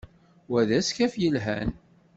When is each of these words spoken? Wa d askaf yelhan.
Wa 0.51 0.61
d 0.67 0.69
askaf 0.79 1.13
yelhan. 1.21 1.69